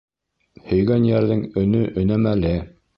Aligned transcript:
Һөйгән 0.71 1.07
йәрҙең 1.11 1.47
өнө 1.65 1.85
өнәмәле. 2.05 2.61